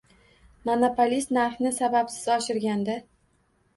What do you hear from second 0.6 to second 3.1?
Monopolist narxni sababsiz oshirganda